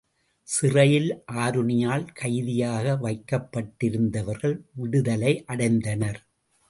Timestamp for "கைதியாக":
2.13-2.95